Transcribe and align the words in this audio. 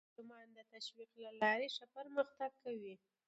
ماشومان 0.07 0.47
د 0.57 0.59
تشویق 0.73 1.11
له 1.23 1.31
لارې 1.41 1.67
لا 1.69 1.73
ښه 1.75 1.85
پرمختګ 1.95 2.51
کوي 2.63 2.93